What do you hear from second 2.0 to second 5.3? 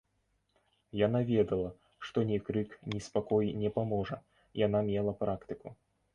што ні крык, ні спакой не паможа, яна мела